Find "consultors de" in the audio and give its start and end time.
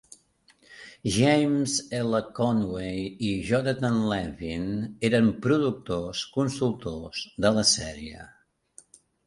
6.41-7.57